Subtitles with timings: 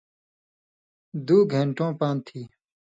[1.25, 2.41] دُو گھینٹَوں پان تھی۔